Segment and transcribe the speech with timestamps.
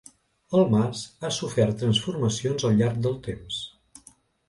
[0.59, 3.65] El mas ha sofert transformacions al llarg del temps.